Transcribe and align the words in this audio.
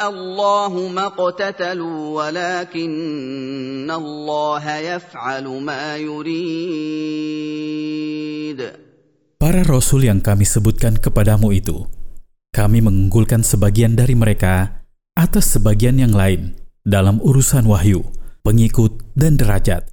الله 0.00 0.72
ما 0.88 1.06
اقتتلوا 1.06 2.00
ولكن 2.18 3.90
الله 3.90 4.64
يفعل 4.76 5.46
ما 5.62 5.96
يريد 5.96 7.36
Para 9.36 9.60
rasul 9.62 10.08
yang 10.08 10.24
kami 10.24 10.48
sebutkan 10.48 10.96
kepadamu 10.96 11.52
itu, 11.52 11.84
kami 12.56 12.80
mengunggulkan 12.80 13.44
sebagian 13.44 13.92
dari 13.92 14.16
mereka 14.16 14.80
atas 15.12 15.52
sebagian 15.54 16.00
yang 16.00 16.16
lain 16.16 16.56
dalam 16.80 17.20
urusan 17.20 17.68
wahyu, 17.68 18.00
pengikut, 18.40 18.96
dan 19.12 19.36
derajat. 19.36 19.92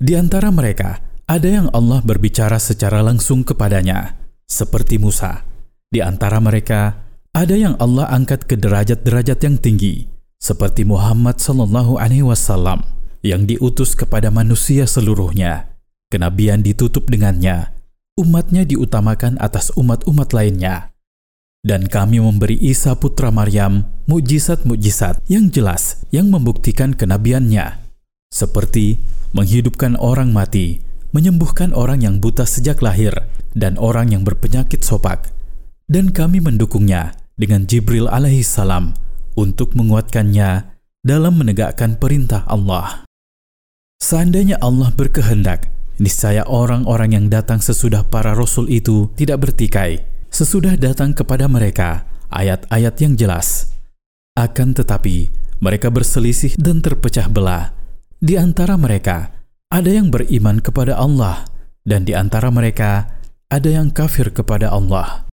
Di 0.00 0.16
antara 0.16 0.48
mereka, 0.48 1.04
ada 1.28 1.44
yang 1.46 1.68
Allah 1.76 2.00
berbicara 2.00 2.56
secara 2.56 3.04
langsung 3.04 3.44
kepadanya, 3.44 4.16
seperti 4.48 4.96
Musa 4.96 5.44
di 5.86 6.02
antara 6.02 6.42
mereka, 6.42 7.06
ada 7.31 7.55
yang 7.55 7.79
Allah 7.79 8.11
angkat 8.11 8.43
ke 8.43 8.59
derajat-derajat 8.59 9.39
yang 9.47 9.55
tinggi, 9.55 10.11
seperti 10.35 10.83
Muhammad 10.83 11.39
Sallallahu 11.39 11.95
Alaihi 11.95 12.27
Wasallam 12.27 12.83
yang 13.23 13.47
diutus 13.47 13.95
kepada 13.95 14.27
manusia 14.27 14.83
seluruhnya. 14.83 15.71
Kenabian 16.11 16.59
ditutup 16.59 17.07
dengannya, 17.07 17.71
umatnya 18.19 18.67
diutamakan 18.67 19.39
atas 19.39 19.71
umat-umat 19.79 20.35
lainnya. 20.35 20.91
Dan 21.63 21.87
kami 21.87 22.19
memberi 22.19 22.59
Isa 22.59 22.99
putra 22.99 23.31
Maryam 23.31 23.87
mujizat-mujizat 24.11 25.23
yang 25.31 25.47
jelas 25.53 26.03
yang 26.11 26.27
membuktikan 26.27 26.91
kenabiannya, 26.91 27.79
seperti 28.27 28.99
menghidupkan 29.31 29.95
orang 29.95 30.35
mati, 30.35 30.83
menyembuhkan 31.15 31.71
orang 31.71 32.03
yang 32.03 32.19
buta 32.19 32.43
sejak 32.43 32.83
lahir, 32.83 33.15
dan 33.55 33.79
orang 33.79 34.11
yang 34.11 34.27
berpenyakit 34.27 34.83
sopak, 34.83 35.31
dan 35.87 36.11
kami 36.11 36.43
mendukungnya 36.43 37.20
dengan 37.41 37.65
Jibril 37.65 38.05
alaihi 38.05 38.45
salam 38.45 38.93
untuk 39.33 39.73
menguatkannya 39.73 40.77
dalam 41.01 41.33
menegakkan 41.41 41.97
perintah 41.97 42.45
Allah. 42.45 43.09
Seandainya 43.97 44.61
Allah 44.61 44.93
berkehendak, 44.93 45.73
niscaya 45.97 46.45
orang-orang 46.45 47.17
yang 47.17 47.25
datang 47.33 47.57
sesudah 47.57 48.05
para 48.05 48.37
rasul 48.37 48.69
itu 48.69 49.09
tidak 49.17 49.49
bertikai, 49.49 50.05
sesudah 50.29 50.77
datang 50.77 51.17
kepada 51.17 51.49
mereka 51.49 52.05
ayat-ayat 52.29 52.93
yang 53.01 53.13
jelas. 53.17 53.73
Akan 54.37 54.77
tetapi, 54.77 55.33
mereka 55.57 55.89
berselisih 55.89 56.57
dan 56.61 56.85
terpecah 56.85 57.25
belah. 57.29 57.73
Di 58.21 58.37
antara 58.37 58.77
mereka, 58.77 59.33
ada 59.69 59.89
yang 59.89 60.13
beriman 60.13 60.61
kepada 60.61 60.97
Allah, 60.97 61.49
dan 61.81 62.05
di 62.05 62.13
antara 62.13 62.53
mereka, 62.53 63.09
ada 63.49 63.69
yang 63.69 63.89
kafir 63.89 64.29
kepada 64.29 64.69
Allah. 64.69 65.30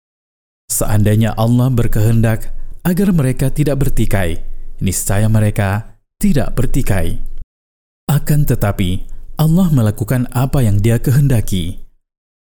Seandainya 0.70 1.36
Allah 1.36 1.68
berkehendak 1.70 2.52
agar 2.84 3.08
mereka 3.12 3.48
tidak 3.52 3.80
bertikai, 3.84 4.40
niscaya 4.80 5.28
mereka 5.28 6.00
tidak 6.20 6.52
bertikai. 6.56 7.20
Akan 8.08 8.44
tetapi, 8.44 9.04
Allah 9.40 9.68
melakukan 9.72 10.28
apa 10.30 10.62
yang 10.62 10.78
Dia 10.78 11.00
kehendaki. 11.00 11.82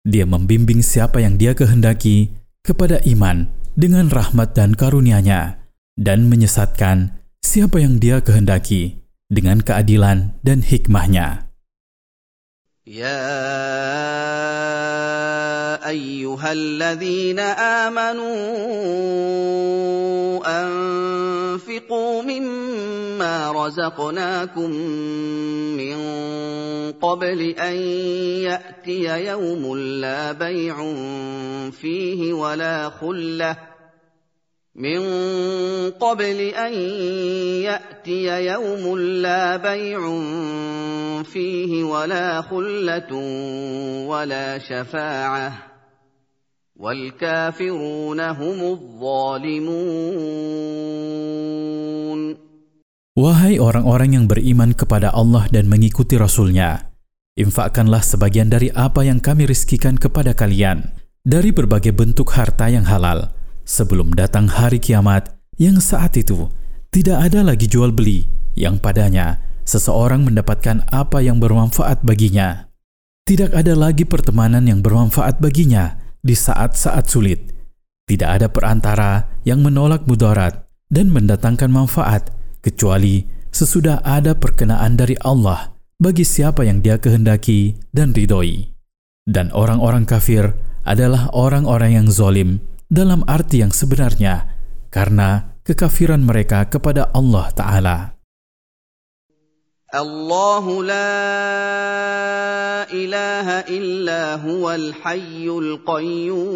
Dia 0.03 0.25
membimbing 0.25 0.81
siapa 0.81 1.21
yang 1.21 1.37
Dia 1.37 1.53
kehendaki 1.53 2.33
kepada 2.65 2.99
iman 3.05 3.47
dengan 3.77 4.09
rahmat 4.09 4.57
dan 4.57 4.73
karunia-Nya 4.75 5.61
dan 6.01 6.27
menyesatkan 6.33 7.21
siapa 7.45 7.79
yang 7.81 8.01
Dia 8.01 8.25
kehendaki 8.25 9.01
dengan 9.29 9.61
keadilan 9.61 10.35
dan 10.43 10.65
hikmahnya. 10.65 11.47
Ya 12.89 13.17
أيها 15.91 16.53
الذين 16.53 17.39
آمنوا 17.39 18.31
أنفقوا 20.47 22.23
مما 22.23 23.53
رزقناكم 23.53 24.71
من 25.77 25.97
قبل 26.93 27.41
أن 27.51 27.77
يأتي 28.47 29.27
يوم 29.27 29.77
لا 29.77 30.33
بيع 30.33 30.77
فيه 31.71 32.33
ولا 32.33 32.91
خلة 32.91 33.57
من 34.75 35.01
قبل 35.91 36.41
أن 36.41 36.73
يأتي 37.63 38.47
يوم 38.47 38.99
لا 38.99 39.57
بيع 39.57 40.01
فيه 41.23 41.85
ولا 41.85 42.43
خلة 42.43 43.15
ولا 44.07 44.59
شفاعة 44.59 45.70
والكافرون 46.80 48.20
هم 48.20 48.60
الظالمون 48.76 49.96
Wahai 53.16 53.64
orang-orang 53.64 54.20
yang 54.20 54.28
beriman 54.28 54.76
kepada 54.76 55.08
Allah 55.16 55.48
dan 55.48 55.72
mengikuti 55.72 56.20
Rasul-Nya, 56.20 56.92
infakkanlah 57.40 58.04
sebagian 58.04 58.52
dari 58.52 58.68
apa 58.76 59.08
yang 59.08 59.24
kami 59.24 59.48
rizkikan 59.48 59.96
kepada 59.96 60.36
kalian 60.36 60.92
dari 61.24 61.56
berbagai 61.56 61.96
bentuk 61.96 62.36
harta 62.36 62.68
yang 62.68 62.84
halal 62.84 63.32
sebelum 63.64 64.12
datang 64.12 64.52
hari 64.52 64.84
kiamat 64.84 65.32
yang 65.56 65.80
saat 65.80 66.20
itu 66.20 66.52
tidak 66.92 67.32
ada 67.32 67.40
lagi 67.40 67.72
jual 67.72 67.96
beli 67.96 68.28
yang 68.60 68.84
padanya 68.84 69.40
seseorang 69.64 70.28
mendapatkan 70.28 70.84
apa 70.92 71.24
yang 71.24 71.40
bermanfaat 71.40 72.04
baginya. 72.04 72.68
Tidak 73.24 73.56
ada 73.56 73.80
lagi 73.80 74.04
pertemanan 74.04 74.68
yang 74.68 74.84
bermanfaat 74.84 75.40
baginya 75.40 75.98
di 76.21 76.37
saat-saat 76.37 77.09
sulit. 77.09 77.41
Tidak 78.09 78.27
ada 78.27 78.51
perantara 78.51 79.41
yang 79.47 79.63
menolak 79.63 80.05
mudarat 80.05 80.67
dan 80.91 81.15
mendatangkan 81.15 81.71
manfaat 81.71 82.35
kecuali 82.61 83.25
sesudah 83.55 84.03
ada 84.03 84.35
perkenaan 84.35 84.99
dari 84.99 85.15
Allah 85.23 85.73
bagi 86.01 86.27
siapa 86.27 86.67
yang 86.67 86.83
dia 86.83 86.99
kehendaki 86.99 87.79
dan 87.95 88.11
ridhoi. 88.11 88.73
Dan 89.29 89.55
orang-orang 89.55 90.09
kafir 90.09 90.57
adalah 90.83 91.31
orang-orang 91.31 92.03
yang 92.03 92.09
zolim 92.11 92.59
dalam 92.91 93.23
arti 93.31 93.63
yang 93.63 93.71
sebenarnya 93.71 94.49
karena 94.91 95.55
kekafiran 95.63 96.25
mereka 96.27 96.67
kepada 96.67 97.13
Allah 97.15 97.47
Ta'ala. 97.55 97.99
الله 99.95 100.85
لا 100.85 100.93
إله 102.93 103.49
إلا 103.51 104.35
هو 104.35 104.71
الحي 104.71 105.49
القيوم. 105.49 106.51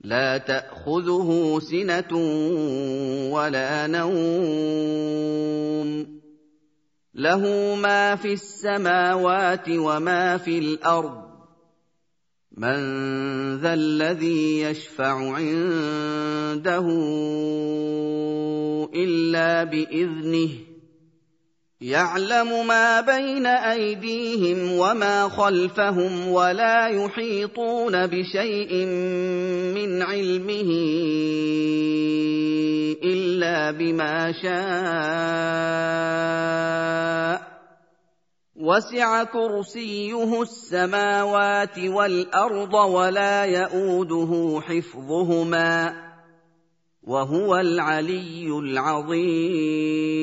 لا 0.00 0.38
تأخذه 0.38 1.60
سنة 1.70 2.16
ولا 3.32 3.86
نوم. 3.86 4.22
له 7.14 7.74
ما 7.74 8.16
في 8.16 8.32
السماوات 8.32 9.68
وما 9.68 10.36
في 10.36 10.58
الأرض. 10.58 11.22
من 12.56 12.78
ذا 13.60 13.74
الذي 13.74 14.60
يشفع 14.60 15.34
عنده 15.34 16.86
إلا 18.94 19.64
بإذنه. 19.64 20.48
يعلم 21.80 22.66
ما 22.66 23.00
بين 23.00 23.46
أيديهم 23.46 24.78
وما 24.78 25.28
خلفهم 25.28 26.28
ولا 26.28 26.88
يحيطون 26.88 28.06
بشيء 28.06 28.86
من 29.74 30.02
علمه 30.02 30.70
إلا 33.04 33.70
بما 33.70 34.32
شاء. 34.32 35.82
وسع 38.56 39.24
كرسيه 39.24 40.42
السماوات 40.42 41.78
والأرض 41.78 42.74
ولا 42.74 43.44
يئوده 43.44 44.60
حفظهما. 44.60 46.11
وهو 47.07 47.55
العلي 47.55 48.51
العظيم 48.51 50.17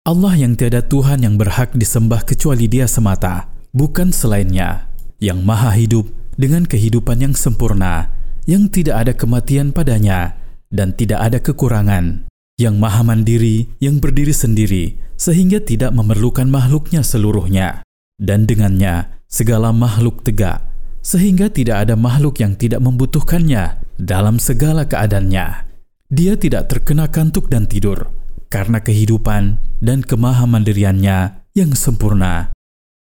Allah 0.00 0.34
yang 0.34 0.58
tiada 0.58 0.82
Tuhan 0.82 1.22
yang 1.22 1.38
berhak 1.38 1.70
disembah 1.78 2.26
kecuali 2.26 2.66
Dia 2.66 2.90
semata, 2.90 3.46
bukan 3.70 4.10
selainnya, 4.10 4.90
yang 5.22 5.46
maha 5.46 5.70
hidup 5.78 6.10
dengan 6.34 6.66
kehidupan 6.66 7.22
yang 7.22 7.38
sempurna, 7.38 8.10
yang 8.48 8.66
tidak 8.72 9.06
ada 9.06 9.12
kematian 9.14 9.70
padanya, 9.70 10.34
dan 10.72 10.96
tidak 10.98 11.20
ada 11.22 11.38
kekurangan, 11.38 12.26
yang 12.58 12.82
maha 12.82 13.06
mandiri, 13.06 13.70
yang 13.78 14.02
berdiri 14.02 14.34
sendiri, 14.34 14.98
sehingga 15.14 15.62
tidak 15.62 15.94
memerlukan 15.94 16.50
makhluknya 16.50 17.06
seluruhnya, 17.06 17.86
dan 18.18 18.50
dengannya 18.50 19.14
segala 19.30 19.70
makhluk 19.70 20.26
tegak, 20.26 20.64
sehingga 21.04 21.52
tidak 21.52 21.86
ada 21.86 21.94
makhluk 21.94 22.40
yang 22.42 22.58
tidak 22.58 22.82
membutuhkannya 22.82 23.78
dalam 23.99 24.39
segala 24.39 24.87
keadaannya. 24.87 25.67
Dia 26.11 26.37
tidak 26.37 26.69
terkena 26.69 27.09
kantuk 27.09 27.49
dan 27.49 27.65
tidur, 27.65 28.11
karena 28.47 28.79
kehidupan 28.79 29.57
dan 29.81 29.99
kemahamandiriannya 30.05 31.19
yang 31.57 31.71
sempurna. 31.73 32.53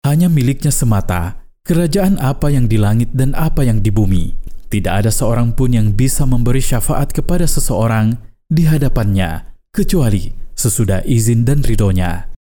Hanya 0.06 0.30
miliknya 0.32 0.72
semata, 0.72 1.42
kerajaan 1.66 2.16
apa 2.16 2.48
yang 2.48 2.64
di 2.64 2.80
langit 2.80 3.12
dan 3.12 3.36
apa 3.36 3.66
yang 3.66 3.84
di 3.84 3.92
bumi. 3.92 4.32
Tidak 4.68 5.04
ada 5.04 5.12
seorang 5.12 5.52
pun 5.52 5.72
yang 5.72 5.92
bisa 5.92 6.24
memberi 6.28 6.60
syafaat 6.60 7.12
kepada 7.12 7.44
seseorang 7.44 8.16
di 8.48 8.64
hadapannya, 8.68 9.52
kecuali 9.72 10.32
sesudah 10.56 11.04
izin 11.04 11.44
dan 11.44 11.60
ridhonya. 11.60 12.32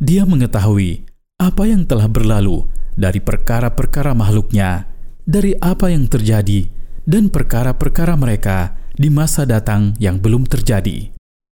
Dia 0.00 0.24
mengetahui 0.24 1.04
apa 1.40 1.62
yang 1.68 1.84
telah 1.84 2.08
berlalu 2.08 2.64
dari 2.96 3.20
perkara-perkara 3.20 4.12
makhluknya, 4.12 4.88
dari 5.24 5.56
apa 5.60 5.88
yang 5.88 6.08
terjadi, 6.08 6.68
dan 7.08 7.28
perkara-perkara 7.30 8.14
mereka 8.14 8.78
di 8.94 9.08
masa 9.08 9.48
datang 9.48 9.96
yang 9.98 10.20
belum 10.20 10.46
terjadi 10.46 11.12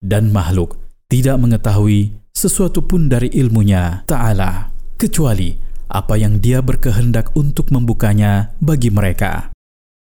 dan 0.06 0.30
makhluk 0.30 0.77
tidak 1.09 1.42
mengetahui 1.42 2.13
sesuatu 2.30 2.86
pun 2.86 3.09
dari 3.09 3.33
ilmunya 3.33 4.06
Ta'ala, 4.06 4.69
kecuali 5.01 5.57
apa 5.89 6.13
yang 6.18 6.38
dia 6.38 6.62
berkehendak 6.62 7.33
untuk 7.33 7.74
membukanya 7.74 8.53
bagi 8.62 8.94
mereka. 8.94 9.50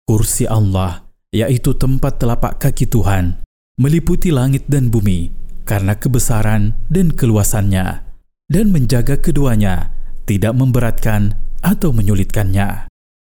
Kursi 0.06 0.46
Allah, 0.46 1.06
yaitu 1.34 1.74
tempat 1.74 2.22
telapak 2.22 2.58
kaki 2.62 2.86
Tuhan, 2.86 3.42
meliputi 3.78 4.30
langit 4.34 4.66
dan 4.66 4.90
bumi 4.90 5.30
karena 5.66 5.94
kebesaran 5.94 6.74
dan 6.90 7.14
keluasannya, 7.14 8.02
dan 8.50 8.66
menjaga 8.74 9.18
keduanya 9.18 9.94
tidak 10.26 10.54
memberatkan 10.54 11.38
atau 11.62 11.94
menyulitkannya. 11.94 12.90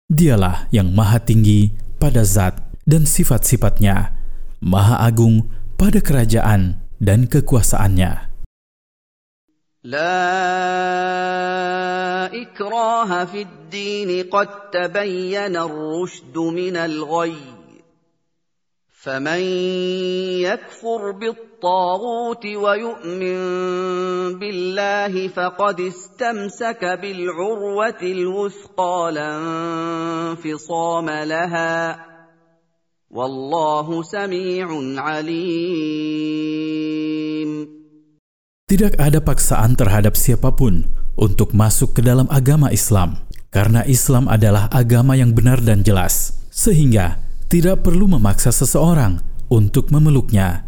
Dialah 0.07 0.71
yang 0.71 0.93
maha 0.95 1.19
tinggi 1.19 1.73
pada 2.00 2.26
zat 2.26 2.58
dan 2.88 3.06
sifat-sifatnya, 3.06 4.14
maha 4.58 5.02
agung 5.02 5.48
pada 5.78 5.98
kerajaan 6.02 6.78
dan 6.98 7.26
kekuasaannya. 7.30 8.32
لا 9.82 10.14
إكراه 12.30 13.24
في 13.24 13.42
الدين 13.42 14.30
قد 14.30 14.70
تبين 14.70 15.56
الرشد 15.56 16.38
من 16.38 16.76
الغي 16.76 17.34
فمن 19.06 19.42
يكفر 20.46 21.10
بالطاغوت 21.10 22.46
ويؤمن 22.46 23.38
بالله 24.38 25.28
فقد 25.28 25.80
استمسك 25.80 26.84
بالعروة 27.02 28.02
الوثقى 28.02 29.10
لا 29.12 29.30
انفصام 29.38 31.10
لها 31.10 32.12
Wallahu 33.12 34.00
sami'un 34.00 34.96
alim. 34.96 35.28
Tidak 38.64 38.96
ada 38.96 39.20
paksaan 39.20 39.76
terhadap 39.76 40.16
siapapun 40.16 40.88
untuk 41.20 41.52
masuk 41.52 41.92
ke 41.92 42.00
dalam 42.00 42.24
agama 42.32 42.72
Islam, 42.72 43.20
karena 43.52 43.84
Islam 43.84 44.32
adalah 44.32 44.72
agama 44.72 45.12
yang 45.12 45.36
benar 45.36 45.60
dan 45.60 45.84
jelas, 45.84 46.40
sehingga 46.48 47.20
tidak 47.47 47.87
perlu 47.87 48.11
memaksa 48.11 48.51
seseorang 48.51 49.23
untuk 49.47 49.87
memeluknya. 49.91 50.67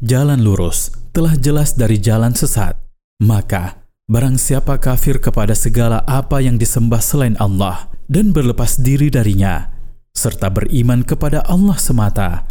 Jalan 0.00 0.40
lurus 0.40 0.94
telah 1.10 1.34
jelas 1.36 1.74
dari 1.74 2.00
jalan 2.00 2.32
sesat, 2.32 2.78
maka 3.20 3.82
barang 4.06 4.38
siapa 4.40 4.78
kafir 4.80 5.18
kepada 5.18 5.52
segala 5.52 6.06
apa 6.06 6.40
yang 6.40 6.56
disembah 6.56 7.02
selain 7.02 7.36
Allah 7.36 7.90
dan 8.06 8.30
berlepas 8.32 8.80
diri 8.80 9.10
darinya, 9.12 9.68
serta 10.16 10.48
beriman 10.48 11.04
kepada 11.04 11.44
Allah 11.44 11.76
semata, 11.76 12.48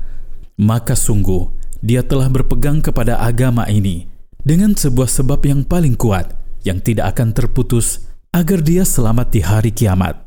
maka 0.59 0.93
sungguh 0.93 1.49
dia 1.79 2.03
telah 2.03 2.27
berpegang 2.27 2.83
kepada 2.83 3.17
agama 3.17 3.65
ini 3.71 4.11
dengan 4.43 4.75
sebuah 4.75 5.07
sebab 5.07 5.39
yang 5.47 5.63
paling 5.63 5.95
kuat 5.95 6.35
yang 6.67 6.83
tidak 6.83 7.15
akan 7.15 7.31
terputus 7.31 8.03
agar 8.35 8.59
dia 8.61 8.83
selamat 8.83 9.27
di 9.33 9.41
hari 9.41 9.71
kiamat. 9.73 10.21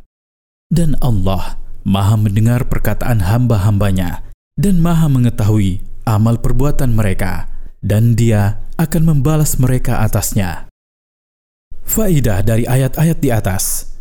Dan 0.73 0.97
Allah 1.05 1.62
maha 1.83 2.19
mendengar 2.19 2.67
perkataan 2.67 3.23
hamba-hambanya 3.23 4.27
dan 4.59 4.79
maha 4.79 5.07
mengetahui 5.11 5.83
amal 6.07 6.39
perbuatan 6.39 6.95
mereka 6.95 7.51
dan 7.83 8.15
dia 8.15 8.63
akan 8.79 9.15
membalas 9.15 9.59
mereka 9.59 10.03
atasnya. 10.03 10.71
Faidah 11.83 12.41
dari 12.47 12.65
ayat-ayat 12.65 13.19
di 13.19 13.29
atas. 13.35 13.95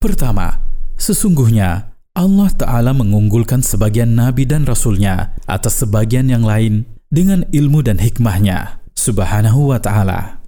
Pertama, 0.00 0.60
sesungguhnya 0.96 1.92
Allah 2.16 2.48
Ta'ala 2.48 2.96
mengunggulkan 2.96 3.60
sebagian 3.60 4.16
nabi 4.16 4.48
dan 4.48 4.64
rasulnya 4.64 5.36
atas 5.44 5.84
sebagian 5.84 6.32
yang 6.32 6.48
lain 6.48 6.88
dengan 7.12 7.44
ilmu 7.52 7.84
dan 7.84 8.00
hikmahnya, 8.00 8.80
subhanahu 8.96 9.70
wa 9.70 9.78
ta'ala. 9.78 10.40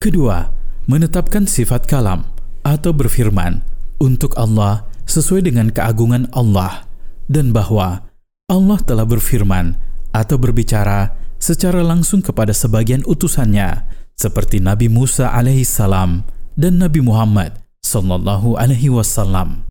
Kedua, 0.00 0.50
menetapkan 0.90 1.46
sifat 1.46 1.86
kalam 1.86 2.26
atau 2.66 2.90
berfirman 2.90 3.62
untuk 4.02 4.34
Allah 4.34 4.82
sesuai 5.06 5.46
dengan 5.46 5.70
keagungan 5.70 6.26
Allah 6.34 6.90
dan 7.30 7.54
bahwa 7.54 8.02
Allah 8.50 8.78
telah 8.82 9.06
berfirman 9.06 9.78
atau 10.10 10.36
berbicara 10.36 11.14
secara 11.38 11.86
langsung 11.86 12.18
kepada 12.18 12.50
sebagian 12.50 13.06
utusannya 13.06 13.86
seperti 14.18 14.58
Nabi 14.58 14.90
Musa 14.90 15.30
alaihissalam 15.30 16.26
dan 16.58 16.72
Nabi 16.82 17.00
Muhammad 17.00 17.62
sallallahu 17.82 18.58
alaihi 18.58 18.92
wasallam. 18.92 19.66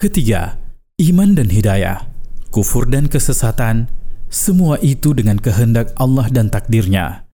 Ketiga, 0.00 0.58
iman 0.98 1.38
dan 1.38 1.48
hidayah, 1.48 2.10
kufur 2.50 2.90
dan 2.90 3.06
kesesatan, 3.06 3.86
semua 4.32 4.80
itu 4.82 5.14
dengan 5.14 5.38
kehendak 5.38 5.94
Allah 5.94 6.26
dan 6.32 6.50
takdirnya. 6.50 7.28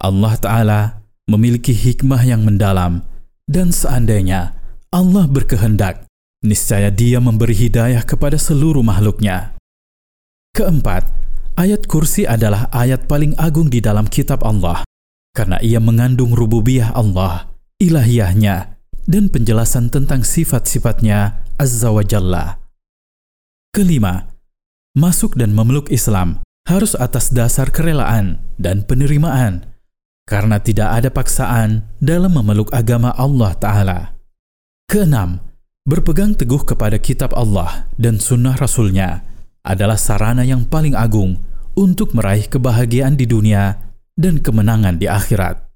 Allah 0.00 0.34
Ta'ala 0.40 0.80
memiliki 1.28 1.76
hikmah 1.76 2.24
yang 2.24 2.42
mendalam 2.42 3.04
dan 3.46 3.70
seandainya 3.70 4.59
Allah 4.90 5.30
berkehendak, 5.30 6.10
niscaya 6.42 6.90
dia 6.90 7.22
memberi 7.22 7.54
hidayah 7.54 8.02
kepada 8.02 8.34
seluruh 8.34 8.82
makhluknya. 8.82 9.54
Keempat, 10.50 11.06
ayat 11.54 11.86
kursi 11.86 12.26
adalah 12.26 12.66
ayat 12.74 13.06
paling 13.06 13.38
agung 13.38 13.70
di 13.70 13.78
dalam 13.78 14.10
kitab 14.10 14.42
Allah 14.42 14.82
karena 15.30 15.62
ia 15.62 15.78
mengandung 15.78 16.34
rububiyah 16.34 16.90
Allah, 16.90 17.54
ilahiyahnya, 17.78 18.76
dan 19.06 19.30
penjelasan 19.30 19.88
tentang 19.88 20.26
sifat-sifatnya 20.26 21.46
Azza 21.54 21.94
wa 21.94 22.02
Jalla. 22.02 22.58
Kelima, 23.70 24.26
masuk 24.98 25.38
dan 25.38 25.54
memeluk 25.54 25.86
Islam 25.94 26.42
harus 26.66 26.98
atas 26.98 27.30
dasar 27.30 27.70
kerelaan 27.70 28.42
dan 28.58 28.82
penerimaan, 28.82 29.70
karena 30.26 30.58
tidak 30.58 30.98
ada 30.98 31.14
paksaan 31.14 31.86
dalam 32.02 32.34
memeluk 32.34 32.74
agama 32.74 33.14
Allah 33.14 33.54
Ta'ala. 33.54 34.19
Keenam, 34.90 35.38
berpegang 35.86 36.34
teguh 36.34 36.66
kepada 36.66 36.98
kitab 36.98 37.30
Allah 37.38 37.86
dan 37.94 38.18
sunnah 38.18 38.58
Rasulnya 38.58 39.22
adalah 39.62 39.94
sarana 39.94 40.42
yang 40.42 40.66
paling 40.66 40.98
agung 40.98 41.38
untuk 41.78 42.10
meraih 42.10 42.50
kebahagiaan 42.50 43.14
di 43.14 43.22
dunia 43.22 43.78
dan 44.18 44.42
kemenangan 44.42 44.98
di 44.98 45.06
akhirat. 45.06 45.69